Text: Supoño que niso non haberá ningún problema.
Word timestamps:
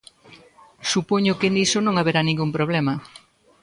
Supoño 0.91 1.37
que 1.39 1.53
niso 1.55 1.77
non 1.83 1.95
haberá 1.97 2.21
ningún 2.23 2.49
problema. 2.57 2.93